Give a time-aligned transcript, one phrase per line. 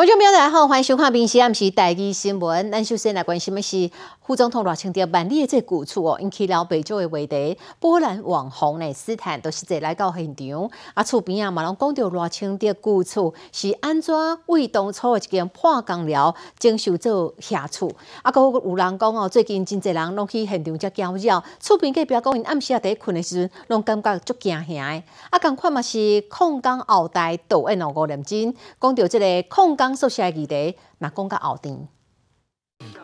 [0.00, 2.66] 观众朋友大家好，欢迎收看《明时暗时台记新闻》。
[2.72, 3.90] 咱首先来关心的是
[4.24, 7.58] 副总统热清的万里的这古厝哦，引起了北洲的话题。
[7.78, 14.14] 波兰网红呢斯坦都是坐来到现场，啊，厝边啊嘛拢讲到热清的古厝是安怎
[14.46, 17.92] 为当初的一间破工寮征收做下厝。
[18.22, 25.02] 啊，个有人讲哦，最近真侪人拢去现场遮交扰，厝边隔壁讲因暗时啊伫困的时阵，拢感觉足惊吓的。
[25.28, 29.96] 啊，共款嘛是控工后代导演哦，吴念真讲到这个控工。
[29.96, 31.86] 宿舍议题，那讲到后庭。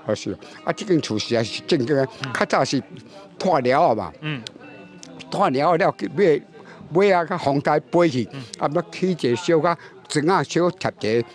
[0.04, 0.32] 好是，
[0.64, 2.82] 啊，这间厝是是正经，较早是
[3.38, 4.40] 破了嘛，嗯，
[5.30, 6.40] 破了了，买
[6.90, 8.24] 买啊个红台背去，
[8.58, 9.76] 啊，要起一个小个
[10.08, 11.28] 砖啊小贴一个。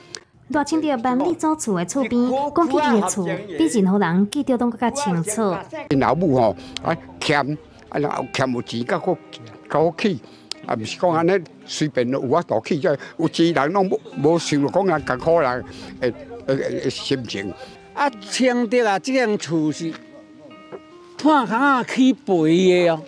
[0.51, 3.25] 大清着万里租厝的厝边，讲起伊的厝，
[3.57, 5.55] 比任何人记得拢更加清楚。
[5.89, 7.57] 因老母吼，啊欠，
[7.89, 9.17] 啊然后欠有钱，甲我
[9.69, 10.19] 甲我起。
[10.65, 11.31] 啊，毋是讲安尼
[11.65, 15.65] 随便有法度去，即有钱人拢无无想讲人艰苦人
[16.01, 16.13] 诶
[16.47, 17.53] 诶心情。
[17.93, 19.91] 啊，清德啊，即间厝是
[21.17, 23.01] 炭坑啊起背的哦，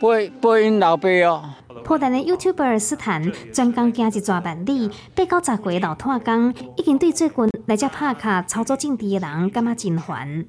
[0.00, 1.50] 背背因老爸哦。
[1.84, 10.44] 破蛋的 YouTuber 斯坦专工行一抓万里，八九十岁老炭工，已经对最近来遮拍卡操作政治的人感觉真烦。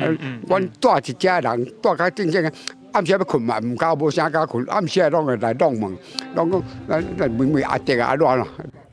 [0.00, 2.52] 嗯嗯，阮带一家人带较正正。
[2.92, 4.64] 暗时要困嘛，唔敢无啥敢困。
[4.66, 5.96] 暗时拢会来弄门，
[6.34, 8.46] 拢讲咱咱问问阿爹阿乱咯。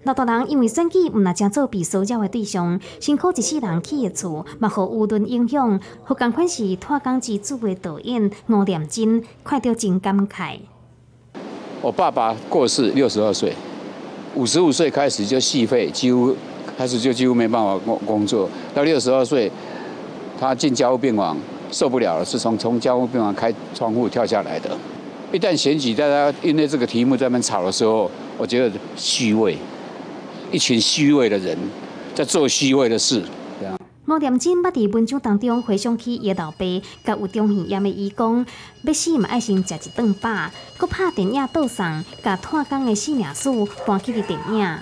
[0.03, 5.79] 老大人因为选举唔那正做被骚扰的对象，辛苦一世人起的厝，嘛互舆论影响。
[6.05, 10.59] 互共款是拓工之主的导演吴念真，看到真感慨。
[11.81, 13.53] 我爸爸过世六十二岁，
[14.35, 16.33] 五十五岁开始就戏废，几乎
[16.77, 18.49] 开始就几乎没办法工工作。
[18.73, 19.51] 到六十二岁，
[20.39, 21.37] 他进家务病房。
[21.71, 24.69] 受不了了，是从从家务病房开窗户跳下来的。
[25.31, 29.57] 一旦选举，大家因为这个题目在那边吵的时候，我觉得虚伪，
[30.51, 31.57] 一群虚伪的人
[32.15, 33.23] 在做虚伪的事。
[34.07, 36.65] 吴念真捌伫文章当中回想起伊老爸，
[37.03, 38.43] 甲有中戏演的伊讲，
[38.81, 40.49] 要死嘛爱先食一顿饱，
[40.79, 43.51] 佮拍电影倒送，甲炭工的生命史
[43.85, 44.79] 搬去伫电影。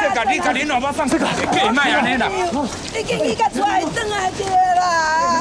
[0.00, 2.28] 这个你甲恁老爸放这个，给卖安尼啦。
[2.94, 4.44] 你今日甲出来转来着
[4.76, 5.40] 啦，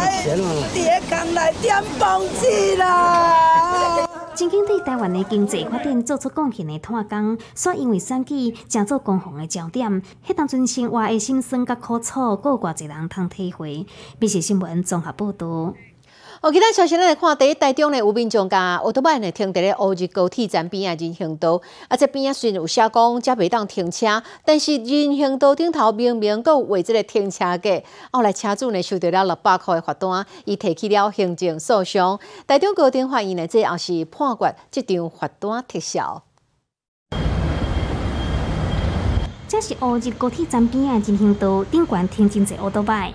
[0.73, 4.07] 伫个江内点房子啦。
[4.33, 10.01] 曾经对台湾的经济发展做出贡献的炭工，却因为选举，成做公红的焦点。
[10.27, 13.85] 迄当阵生活的心酸甲苦楚，有偌济人通体会。
[14.19, 15.73] 美食新闻综合报道。
[16.41, 27.81] 哦，其他消息咱来看，第一台中呢有民众甲奥特曼呢停伫咧乌日高铁站边啊人行道，啊这边啊虽然有写讲遮袂当停车，但是人行道顶头明明有画即个停车格，
[28.11, 32.19] 后来车主呢收到了六百块的罚单，伊提起了行政诉讼。
[32.45, 36.23] 台中高等法院呢，这也是判决即张罚单撤销。
[39.47, 43.11] 这是乌日高铁站边啊人行道顶悬停真侪奥特曼。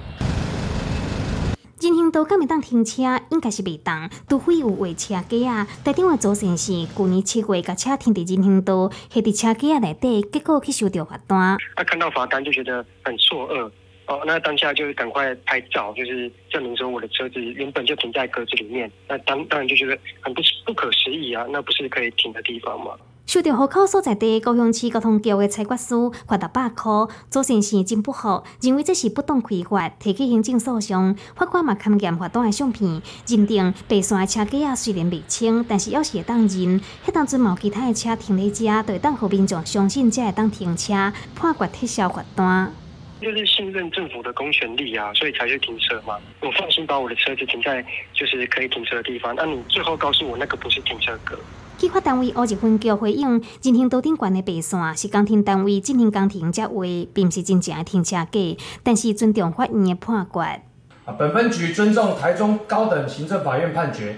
[1.80, 5.66] 人行道敢会当停车，应该是袂当，除非有画车架啊。
[5.82, 11.56] 台中的左先生去年七月甲车停伫人行道，下伫车架内底，结果去收到罚单。
[11.76, 13.70] 他看到罚单就觉得很错愕，
[14.08, 18.91] 哦，那当下就赶快拍照，就是证明说我的车子原本就停在格子里面。
[19.08, 22.92] 那当当然就觉得很不不可思议啊，那不是可以停的地方吗？
[23.30, 27.06] 收到户口所在地高雄市交通局的裁决书，罚到百块。
[27.30, 31.14] 周先生真不服，认为这是不当开罚，提起行政诉讼。
[31.36, 36.80] 法官嘛勘验罚单的相片，认定白线的车架虽然未清，但是要是会当认。
[37.06, 42.72] 迄当阵有其他的车停在遮，就会当互民众相信才会当停车，判决撤销罚单。
[43.20, 46.16] 就是信任政府的公权力啊，所以才去停车嘛。
[46.41, 49.34] 我放心把我的车子停在就是可以停车的地方。
[49.36, 51.38] 那你最后告诉我那个不是停车格？
[51.76, 53.30] 计划单位乌日分局回应：
[53.62, 56.82] 人行道顶悬的白线是工程单位进行工程才画，
[57.14, 58.56] 并不是真正的停车格。
[58.82, 60.62] 但是尊重法院的判决。
[61.06, 64.16] 啊，本分局尊重台中高等行政法院判决。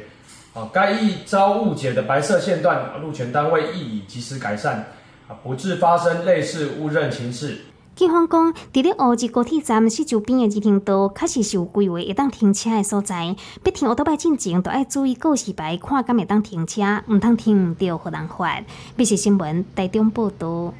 [0.55, 4.93] 啊，该一遭误解的白色线段，路权单位亦已及时改善，
[5.27, 7.59] 啊，不致发生类似误认情事。
[8.03, 13.37] 警方讲，伫咧乌日高铁站四周边的人行道，确实是有规划会当停车的所在。
[13.63, 18.61] 要停乌托牌进前，都要注意告示牌，看敢会当停车，毋通停毋着，互人罚。
[18.97, 20.75] 必须新闻台中报道。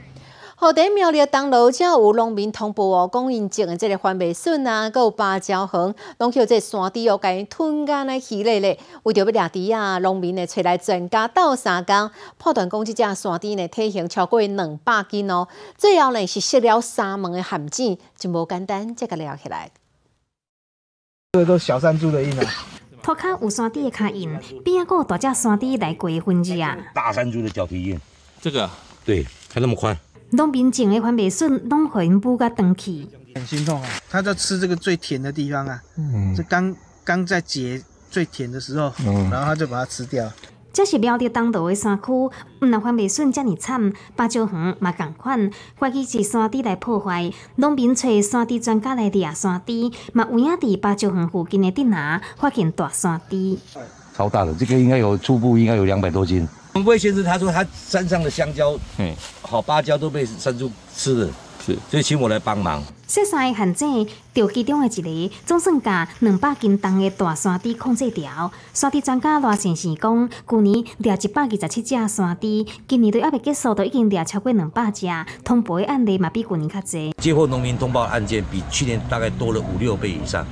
[0.63, 8.79] 好，第苗栗东路才有农民通报哦，讲因种的这个番麦笋啊，佮有芭蕉园，拢叫这山猪哦，甲因吞干来稀咧咧。
[9.03, 15.49] 为着要掠猪啊，农民呢找来全家斗三工，破断讲即只山猪呢体型超过两百斤哦。
[15.77, 19.69] 最后呢是设了三门的陷阱，就无简单，这个聊起来。
[21.33, 22.47] 这都小山猪的印啊，
[23.03, 26.79] 头壳有山猪的脚印，边啊个有大只山猪来过分子啊。
[26.95, 28.01] 大山猪的脚蹄印。
[28.41, 28.71] 这个
[29.05, 29.99] 对，开那么宽。
[30.33, 33.89] 农民种的番麦笋拢互因补甲断去，很心痛啊！
[34.11, 36.75] 他在吃这个最甜的地方啊，嗯，这刚
[37.05, 40.31] 刚在结最甜的时候，嗯，然后他就把它吃掉。
[40.73, 42.31] 这是苗栗东道的山区，毋
[42.61, 47.31] 但番麦笋遮尔惨，芭蕉园嘛共款，怀疑是山猪来破坏。
[47.57, 53.59] 农民找山猪专家来掠山猪，嘛有影伫芭蕉园附近的地拿发现大山猪。
[54.15, 56.49] 超大的，这个应该有初步应该有两百多斤。
[56.81, 61.31] 魏先生他说他山上的香蕉，嗯，好芭蕉都被山猪吃了，
[61.65, 62.83] 是，所以请我来帮忙。
[63.07, 63.87] 雪山的旱灾，
[64.33, 68.51] 就其中的一个，总算把两百斤重的大山猪控制掉。
[68.73, 75.07] 山猪专家罗先生讲，去年掠一百二十七只山猪，今年都还未结束，都已经掠超过两百只，
[75.45, 77.15] 通报的案例嘛比去年较多。
[77.19, 80.47] 接获农民通报案件比去年大概多了五六倍以上。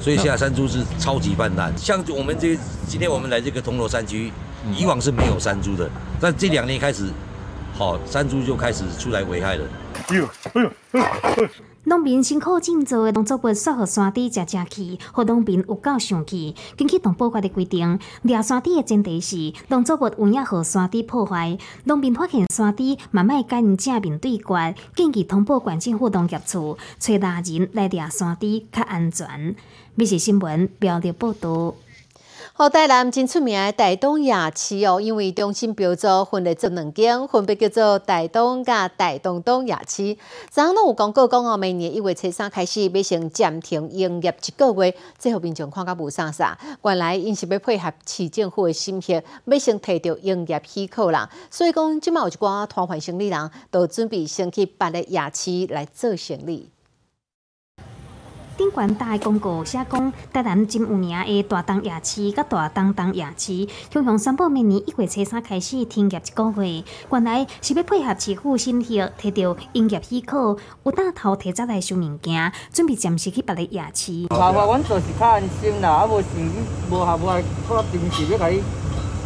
[0.00, 2.56] 所以现在山猪是超级泛滥，像我们这
[2.88, 4.32] 今天我们来这个铜锣山区，
[4.76, 5.88] 以往是没有山猪的，
[6.20, 7.08] 但这两年开始，
[7.72, 9.64] 好山猪就开始出来危害了。
[10.08, 11.48] 哎呦，哎呦，哎呦！
[11.84, 16.54] 农民辛苦种植的农作物，煞互山猪食食去，互农民有够生气。
[16.76, 21.56] 根据动保法的规定，掠山猪的前提是农作物有影互山猪破坏。
[21.84, 29.56] 农民发现山猪慢慢甲因正面对决，建议通报管政府农业处，找大人来掠山猪较安全。
[29.94, 31.74] 美食新闻标的报道。
[32.60, 40.14] 好，台南真出名的台东夜市哦，因为中心标做分了做两间，分别叫做台东甲台东东夜市。
[40.50, 46.58] 昨拢有广告讲哦，明年一月初三开始要先暂停营业一个月，最后民众看甲无啥啥。
[46.82, 51.30] 原来因是要配合市政府的审核，要先摕到营业许可啦。
[51.50, 56.68] 所以讲，即卖有一寡团环生理人，都准备先去办个夜市来做生意。
[58.60, 66.84] 顶悬大广告写讲，台南真有名的大东夜市、甲大东东夜市，雄雄宣布明年一月初三开始停业一个月。
[67.10, 74.26] 原来是要配合市府审核，摕到营业许可，有带头提早来收物件，准备暂时去别个夜市。
[74.28, 76.26] 麻烦阮做是较安心啦，啊无是
[76.90, 78.62] 无下无来，我临时要甲你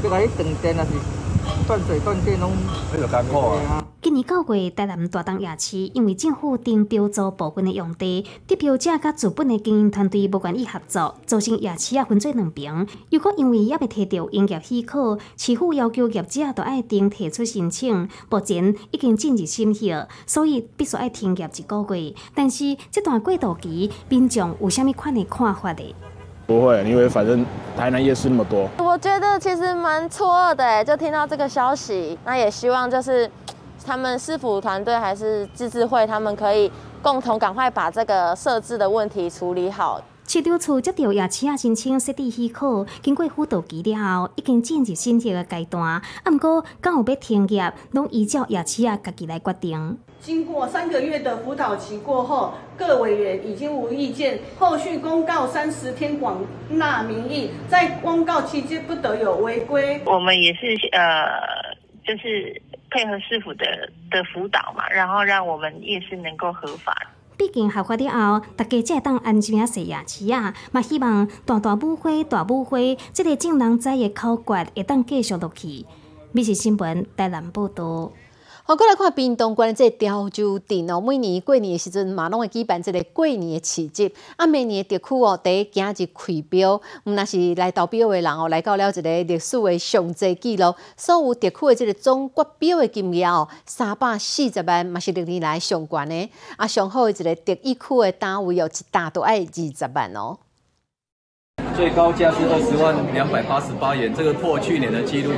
[0.05, 1.24] 要甲你断电啊是。
[1.67, 2.53] 断水断电拢
[2.93, 3.85] 比较艰苦啊！
[4.03, 12.87] 今年九月，台南大东夜市因为政府定标租部分的用地，得标者甲资本的经营团队无愿意合作，造成夜市啊分做两边。
[13.11, 22.15] 如果因为也未摕到营业许可，市府要求业者都爱定提出申请，目前已经进入审核，所以必须爱停业一个月。
[22.35, 25.95] 但是这段过渡期，民众有虾米款的看法的？
[26.47, 27.45] 不会，因为反正
[27.77, 28.69] 台南夜市那么多。
[28.79, 33.31] 我觉得其实蛮错愕的，就听到这个消息，那也希望就是
[33.87, 36.71] 他们师傅团队还是自治会，他们可以
[37.03, 40.01] 共同赶快把这个设置的问题处理好。
[40.27, 45.83] 市场处接到夜市啊申请设置许可，经过辅导期了后，已经进入审核的阶段。
[45.83, 49.99] 啊，毋过刚有要停业，拢依照夜市啊家己来决定。
[50.21, 60.01] 经过三个月的辅导期过后，各委员已经无意见，后续公告三十天广纳民意，在公告期间不得有违规。
[60.07, 62.61] 我们也是呃，就是
[62.91, 63.67] 配合市府的
[64.11, 66.97] 的辅导嘛，然后让我们夜市能够合法。
[67.37, 75.85] 毕竟合法了后，大家才会当安心啊食牙齿啊，嘛希望大大舞会、大舞会，这个正人仔的口诀会当继续落去。
[76.33, 78.11] 美食新闻台南报道。
[78.67, 84.11] 好，过来看屏东县这潮州镇哦，每年过年的时阵嘛，拢会举办这个过年的市集。
[84.37, 96.31] 啊，每年的地区哦，第一今日开标，毋那是来投标的人哦，来到了一个历史的上济记录，所有地区的这个总国标的金额哦，三百四十万，嘛是历年来上悬的。
[96.57, 100.39] 啊，上好的一个第一区的单位哦，一大都爱二十万哦。
[101.77, 105.33] 最高价是二十万两百八十八元，这个破去年的记录。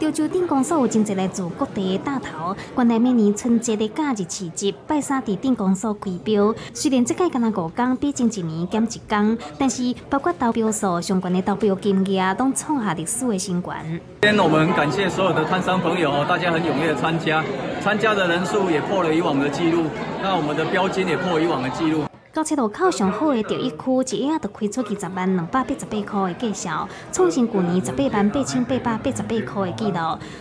[0.00, 6.54] 潮州镇公所有真侪来自各地的大头，原来每年春节的假日市集，拜三伫镇公所开标。
[6.72, 13.72] 虽然这届干那五天，比前一年减一天，但是包括投标数相关的投标金额，都创下历史的新高。
[14.22, 17.44] 今天我们感谢所有的摊商朋友，大家很踊跃的参加，
[17.82, 19.82] 参加的人数也破了以往的记录，
[20.22, 22.09] 那我们的标金也破以往的记录。
[22.32, 29.98] 高七路口上好的第一区，一夜就开出二十万两百八十八块的介绍，创新去年十八万八千八百八十八块的记录。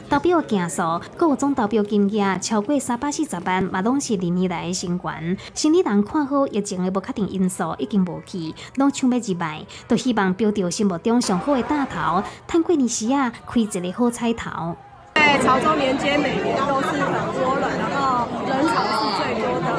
[0.07, 5.09] 投标的件数，各种投标金额超过三百四十万，嘛拢是历年来的新高。
[5.55, 14.77] 生理人看好疫情的不确定因素已经无去，拢抢要入卖，都希望标到心目中上好的大头，趁过年时啊开一个好彩头。
[15.15, 16.99] 在潮州年间，每年都是很
[17.33, 17.57] 多，
[18.45, 19.69] 人潮是最多的。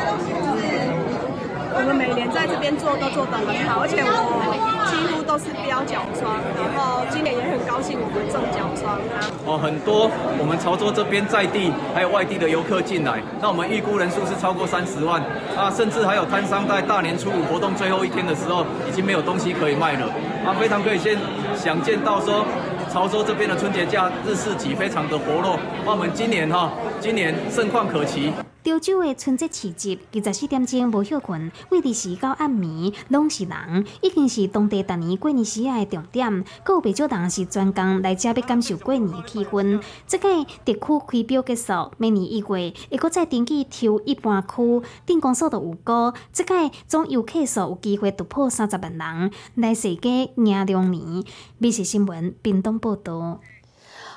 [1.72, 4.52] 我们每年在这边做都做得很好，而且我
[4.92, 5.20] 几乎。
[5.30, 9.22] 都是标脚霜，然后今年也很高兴我们中角霜啊。
[9.46, 15.22] 哦，很多我们潮州这边在地还有外地的游客进来，那我们预估人数是超过三十万
[15.56, 20.06] 啊，甚至还有摊商在大年初五活动最后一天的时候，已经没有东西可以卖了
[20.44, 21.16] 啊，非常可以先
[21.54, 22.44] 想见到说。
[22.92, 28.32] 潮州这边的春节假日市集非常的活络，那我们今年哈，今年盛况可期。
[28.62, 36.44] 潮州的春节市集，二十四点钟无休困，位置是到暗暝拢是人，已经是当地逐年过年时的重点。
[36.68, 39.82] 有不少人是专工来这要感受过年的气氛。
[40.06, 46.12] 这个特区开标结束，明年一月会搁再登记抽一般区，定公数都有高。
[46.30, 51.24] 这个总游客数有机会突破三十万人，来世界迎龙年。
[51.56, 53.40] 美食新闻，冰冻报道。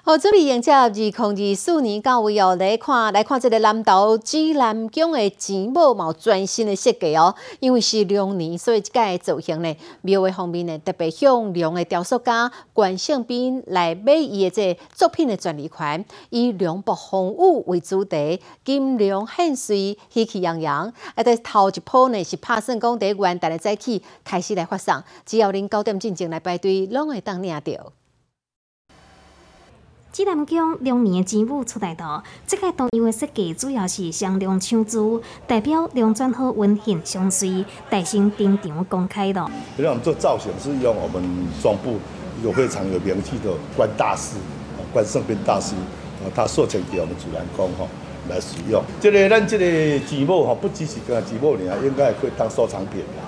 [0.05, 20.93] 好，准备迎接二零二四年到位哦，来看来看这个南投指南宫的钱母有全新的设计哦，因为是龙年，所以这个造型呢，庙的方面呢，特别向龙的雕塑家关胜斌来买伊的这作品的专利权，以龙伯凤舞为主题，金龙献水，喜气洋洋。
[21.15, 27.93] 啊，在头一波呢是拍算讲伫元旦的早起开始来发送，只要恁九点进前来排队，拢会当领到。
[30.13, 39.43] 指南宫龙年的钱母出来了，这个动样的设计主要是向龙抢珠，代表龙转好温馨相随，大型登场公开的。
[39.75, 41.97] 因为我们做造型是用我们中部
[42.39, 44.35] 一个非常有名气的关大师，
[44.93, 45.73] 关圣斌大师，
[46.35, 47.87] 他授权给我们主南宫哈
[48.29, 48.83] 来使用。
[49.01, 53.25] 这个咱这个钱母哈，不只是个钱母尔，应该可以当收藏品啦，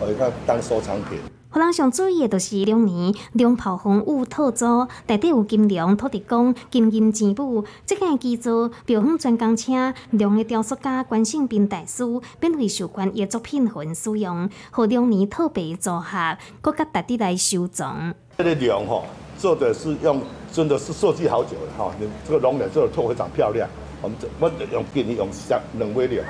[0.00, 1.18] 可以当收藏品。
[1.52, 7.62] 互人上注意的，就是两年龙炮风舞套组，内底有金龙、土地公、金银钱母。
[7.84, 12.04] 这个基座表方专工车龙的雕塑家关胜斌大师
[12.40, 18.14] 免费授权伊作品分使用，和两年特别组合，搁甲特地来收藏。
[18.38, 19.04] 这个龙吼
[19.36, 21.94] 做的是用，真的是设计好久了哈。
[22.26, 23.68] 这个龙脸做的特非常漂亮，
[24.00, 26.24] 我们我用给你用双两尾龙，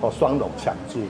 [0.00, 1.00] 哦双龙抢珠。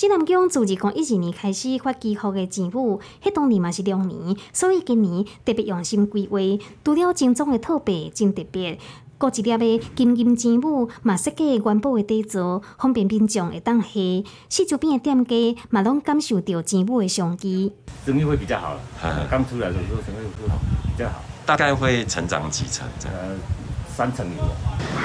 [0.00, 6.38] 指南宫自二零一二年开始发寄付的钱物，迄当年嘛是两年，所以今年特别用心规划，
[6.82, 8.78] 除了精装的特别真特别，
[9.18, 13.88] 搁一粒的金银钱物嘛设计元宝的底座，方便民众会当下。
[14.48, 17.70] 四周边的店家嘛拢感受到钱物的商机。
[18.06, 18.78] 生意会比较好，
[19.30, 20.56] 刚出来的时候生意不好，
[20.96, 21.22] 比较好。
[21.44, 22.88] 大概会成长几成？
[22.98, 23.16] 这样？
[23.94, 24.44] 三层楼。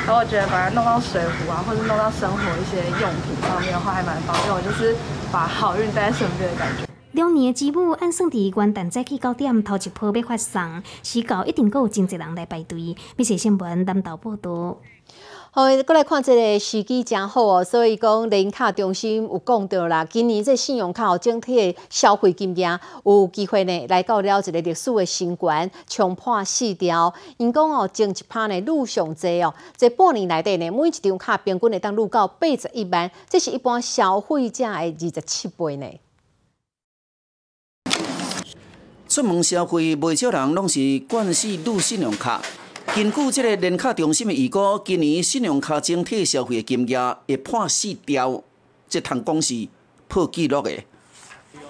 [0.06, 4.54] 然后我觉得把它弄到水壶啊，或者弄到生活一些用品上面的话，还蛮方便。
[4.54, 4.96] 我就是
[5.32, 6.86] 把好运带在身边的感觉。
[7.14, 12.96] 两年的支付按算伫元旦早起九点头一波要发送，时到一定够有真侪人来排队。
[13.16, 14.78] 美食新闻南投报道。
[15.58, 27.14] 好，过来看这个时机真好哦，所以讲零卡中心有讲到啦，今年这信用卡哦整体的消费金额有机会呢来到了一个历史的新关，冲破四条。
[27.38, 35.88] 因讲哦，前一趴呢路上济哦，这半年内底呢，每一张卡平均会当路到八十一万，这是一般消费者的二十七倍呢。
[39.08, 42.42] 出门消费，不少人拢是惯使录信用卡。
[42.96, 48.42] 根据这个联卡中心的预估，今年信用卡整体消费金额会破四兆，
[48.88, 49.68] 这趟讲是
[50.08, 50.72] 破纪录的。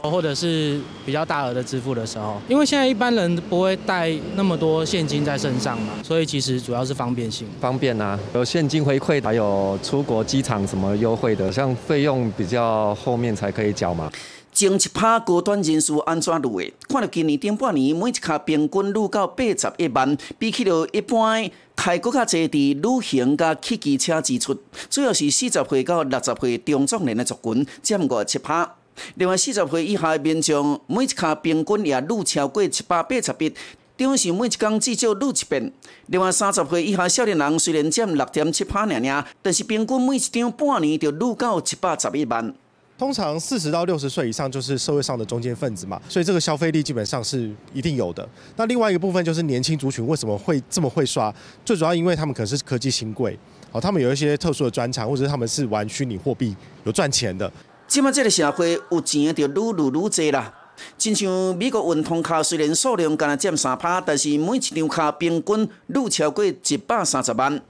[0.03, 7.47] 或者是比较大额的支付的时候，因为现在一般人不会带那么多现金在身上嘛，所以其实主要是方便性。
[7.59, 14.11] 方便啊，有现金回馈，还有出国机场什么优惠的，像费用比较后面才可以缴嘛。
[14.55, 16.73] 前一趴高端人数安怎入的？
[16.87, 24.57] 看到今年顶半年每一卡平均入到八十一万，比起了一般开国较侪伫旅行甲汽机车支出，
[24.89, 28.75] 主要是四十岁到六十岁中壮年的族群占五七趴。
[29.15, 33.53] 另外四十岁以下的民众每一卡平均也入超过七百八十笔，
[33.97, 35.73] 等于是每一工至少入一遍。
[36.05, 42.55] 另外三十岁以下少年人虽然占六点七趴尔尔，但是平均每一张半年就入到七百十一万。
[42.97, 48.27] 通常四十到六十岁以上就是社会上的中间分子嘛，所以这个消费力基本上是一定有的。
[48.55, 51.33] 那另外一个部分就是年轻族群为什么会这么会刷？
[51.65, 53.37] 最主要因为他们可能是科技新贵，
[53.73, 57.51] 哦，他们有一些特殊的专长，或者是他们是玩虚拟货币有赚钱的。
[57.85, 60.53] 即马这个社会有钱就愈来愈多啦。
[60.97, 67.61] 亲像美国运通卡虽然数量敢若占三趴，但是每一张卡平均愈超过一百三十万。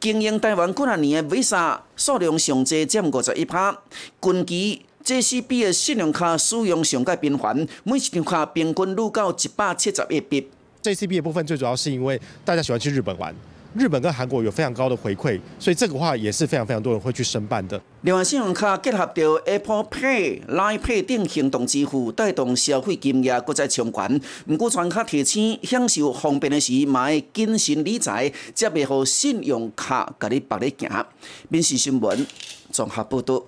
[0.00, 3.76] 经营台湾几啊年的 Visa 数量上济占五十一趴。
[4.20, 10.48] 近期 JCB 的信用卡使用上界频繁，每一张卡平均愈到一百七十一笔。
[10.82, 13.34] JCB 的部分最主要是因为大家喜欢去日本玩，
[13.74, 17.80] 日本跟韩国有非常高的回馈，所以这个话也是非常非常多人会去申办的。
[18.02, 24.20] 另外，信用卡结合着 Apple Pay、Line Pay 等行动支付，带动消费金额搁再冲悬。
[24.46, 31.06] 唔过，全卡提醒享受方便的时，嘛要谨慎理财，才袂好信用卡甲你白咧行。
[31.48, 32.26] 民事新闻
[32.70, 33.42] 综合报道。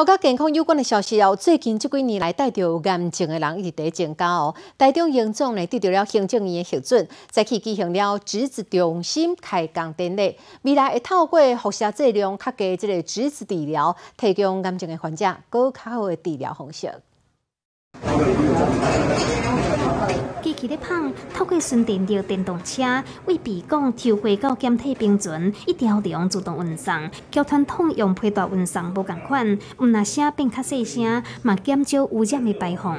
[0.00, 1.36] 好，甲健康有关的消息哦。
[1.36, 4.54] 最近这几年来，带着癌症的人一直在增加哦。
[4.78, 10.38] 台中营总呢得到了行政院的核准，再去举行了质子中心开工典礼。
[10.62, 16.90] 未来会透过辐射剂量较低这个质子治疗，提供癌症的患者更较好的治疗方式。
[20.50, 22.82] 机器咧胖，透过顺电着电动车
[23.26, 27.08] 为鼻孔抽回到检体平准，一条龙自动运送。
[27.30, 32.98] 交传统用配搭运送无共款，毋那声变较细声，嘛减少污染的排放。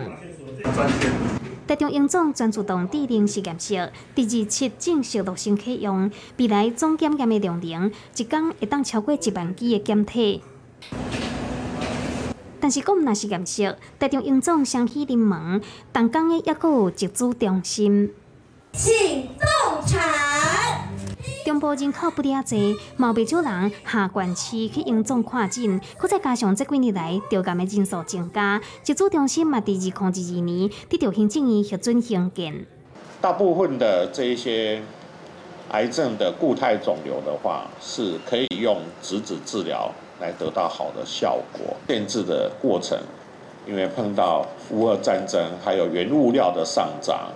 [1.68, 10.42] 台中英总全自动智能实验室第二七正式落成启用，未来总检验的量能一工会当超过一万支的检体。
[12.62, 15.60] 但是，讲那是验室，台中英总双喜临门，
[15.92, 18.14] 同工的也阁有集资中心。
[18.72, 20.88] 请动产。
[21.44, 32.68] 中部人口不遐济，毛未少人下关市去英总看诊，可再加上这几年来调监的人数增加，集资中心嘛，第二零二二年得到行政院核准兴建。
[33.20, 34.84] 大部分的这一些
[35.72, 39.92] 癌症的固态肿瘤的话，是可以用质子治疗。
[40.22, 41.76] 来得到好的效果。
[41.88, 42.98] 限制的过程，
[43.68, 47.28] 因为碰到乌俄战争，还有原物料的上涨，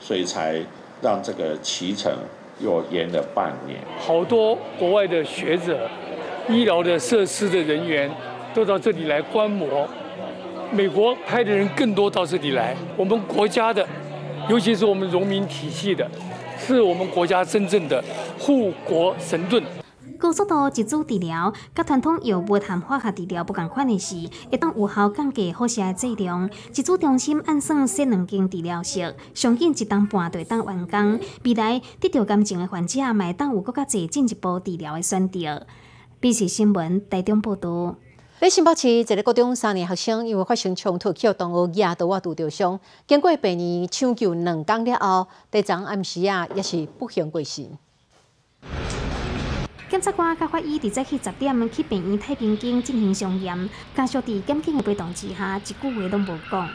[0.00, 0.62] 所以才
[1.02, 2.10] 让这个脐程
[2.60, 3.78] 又延了半年。
[3.98, 5.88] 好多国外的学者、
[6.48, 8.10] 医疗的设施的人员
[8.54, 9.86] 都到这里来观摩。
[10.72, 12.76] 美国派的人更多到这里来。
[12.96, 13.84] 我们国家的，
[14.48, 16.08] 尤其是我们农民体系的，
[16.56, 18.02] 是我们国家真正的
[18.38, 19.60] 护国神盾。
[20.30, 24.14] 高速度集组治疗，甲传统药物含化学治疗不共款的是，
[24.48, 26.48] 会当有效降低辐射的剂量。
[26.70, 31.18] 集组中心按算四两间治疗室，上紧一当半对当完工。
[31.42, 35.66] 未来得到癌症的患者，会当有更加侪进一步治疗的选择。
[36.20, 37.96] B 市新闻台中报道。
[38.38, 47.66] 在新北市一个高中三年学生因为发生冲突，去同学压到我拄着伤，经过病院抢救两工了后，第昨暗时啊也是不幸过世。
[49.90, 56.70] 检察官甲法医伫早起十点去病院太平间进行伤验，家属伫检警的陪同之下，一句话拢无讲。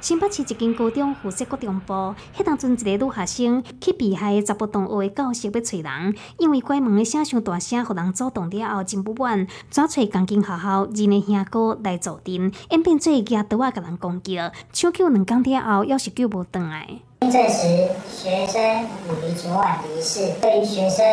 [0.00, 1.92] 新北市一间高中附设高中部，
[2.34, 14.38] 迄当阵一个女学生去被害查甫同学的教室要找人，因为关门的声伤大声，互人阻挡了后真不满，抓找钢筋学校二年兄哥来助阵，演变做举刀啊，甲人攻击，
[14.72, 16.88] 抢救两工了后，要是救无回来。
[17.20, 20.32] 经证实，学生五离昨晚离世。
[20.40, 21.04] 对于学生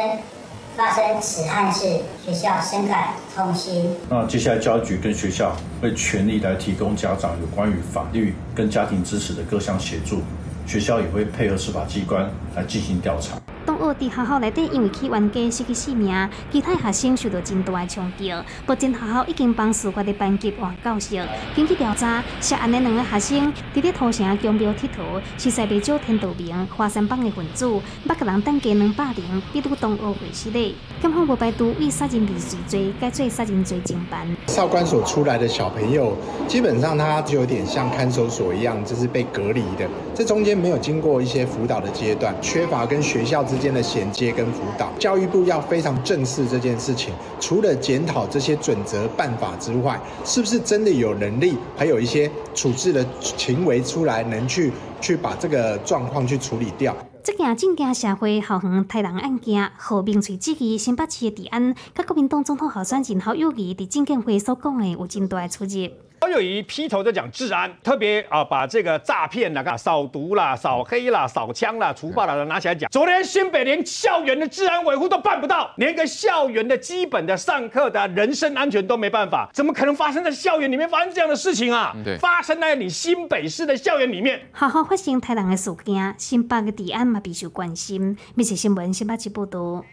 [0.78, 3.90] 发生此案事，学校深感痛心。
[4.08, 10.22] 那接下来教育局跟学校会全力来提供家长有关于法律跟家庭支持的各项协助，
[10.68, 13.40] 学校也会配合司法机关来进行调查。
[13.68, 18.32] 同学伫学校内底因为去冤家失去性命，其他学生受到真大的冲击。
[18.66, 21.22] 目前学校已经帮事发的班级换教室。
[21.54, 27.66] 根据调查，涉案的两个学生伫咧土城江庙铁佗，是西北州天道明华山帮的分子，
[28.08, 30.78] 捌个人等价两百零，比拄同学会失礼。
[31.02, 34.26] 检方无排除为杀人未遂罪，改做杀人罪经办。
[34.48, 36.16] 少管所出来的小朋友，
[36.48, 39.86] 基本上他就有点像看守所一样，就是被隔离的。
[40.16, 43.57] 这中间没有经过一些辅导的阶段，缺乏跟学校之。
[43.58, 47.14] 间的衔接跟辅导，教育部要非常正视这件事情。
[47.40, 56.96] 除了检讨这些准则办法之外，是不是真的有能力，还有一些处置的行为出来，能去去把这个状况去处理掉？
[57.24, 65.90] 这件正惊社会浩横太人案件，和明翠之己新北市的治安，甲国民党总统候选人侯友谊伫证监会所讲的有真大出入。
[66.20, 72.90] 侯友谊劈头就讲治安，特别啊把这个诈骗啦、扫毒啦、扫黑啦、扫枪啦、除暴啦拿起来讲。
[72.90, 81.96] 昨天新北连校园的治安维护都办不到，连个校园的基本的上课的人身安全都没办法，怎么可能发生在校园里面发生这样的事情啊？
[82.04, 84.42] 对，发生在你新北市的校园里面。
[84.52, 88.18] 好好发生太人的事件，新北的治安嘛必须关心。
[88.34, 89.84] 密切新闻，新北市报道。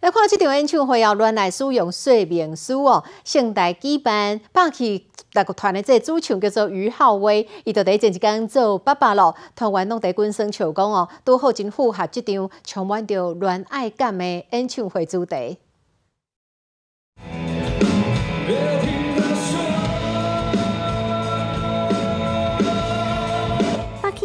[0.00, 15.58] 来看这场演唱会哦，原来使用说明书哦，盛大举办，霸气大个团的这主唱叫做于浩威，伊就第前一天做爸爸咯，团员拢在军声唱讲哦，拄好真符合这场充满着恋爱感的演唱会主题。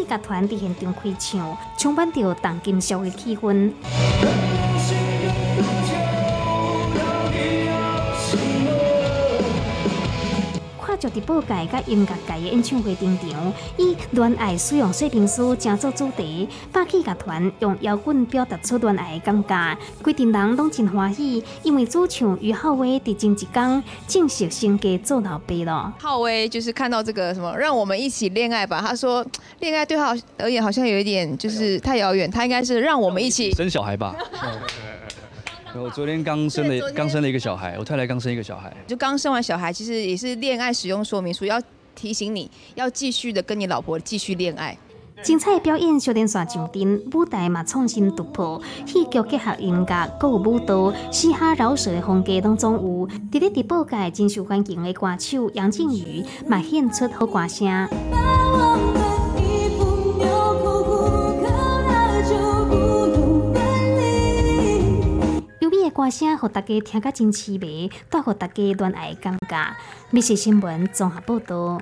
[0.07, 3.73] 乐团伫现场开唱，充满着动金属的气氛。
[11.05, 25.93] 看着伫报界甲音乐界的演唱会登场，以恋爱使用说明书正做主题，霸气乐团用摇滚表达出恋爱的感觉，规阵人拢真欢喜，因为主唱于浩威伫前一天正式升格做老爸了。
[25.99, 28.81] 浩威就是看到这个什么，让我们一起恋爱吧。
[28.81, 29.23] 他说，
[29.59, 34.15] 恋爱对他而言好像有一点就是太遥远，他应该是让我们一起生小孩吧。
[35.81, 41.61] 我昨天刚生了刚生了一个小孩，我太太刚生一个小孩，就刚生完小孩，其实也是恋爱使用说明书，要
[41.93, 44.77] 提醒你要继续的跟你老婆继续恋爱。
[45.23, 53.07] 精彩的表演，小点线上阵，舞台嘛创新突破，戏剧结合音乐，各有舞蹈，嘻哈饶舌的风格当中有。
[53.31, 57.87] 伫咧直播界真受欢迎的歌手杨靖宇，嘛献出好歌声。
[65.95, 69.77] 歌声，互大家听甲真凄美，带互大家恋爱感觉。
[70.11, 71.79] 密实新闻综合报道。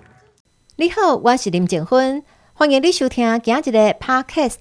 [0.76, 2.23] 你好，我是林静芬，
[2.54, 4.58] 欢迎你收听今日的 Podcast，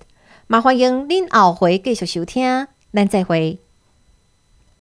[0.48, 3.61] 也欢迎您后回继续收听，咱再会。